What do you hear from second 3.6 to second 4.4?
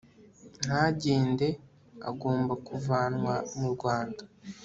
rwanda